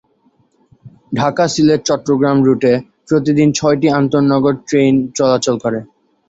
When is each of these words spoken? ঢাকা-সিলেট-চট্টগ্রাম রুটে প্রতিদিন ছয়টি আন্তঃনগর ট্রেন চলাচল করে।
ঢাকা-সিলেট-চট্টগ্রাম 1.15 2.37
রুটে 2.47 2.73
প্রতিদিন 3.07 3.49
ছয়টি 3.51 3.87
আন্তঃনগর 3.99 4.53
ট্রেন 4.67 4.93
চলাচল 5.17 5.55
করে। 5.63 5.79